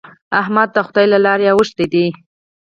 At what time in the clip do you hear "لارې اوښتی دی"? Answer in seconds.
1.25-2.05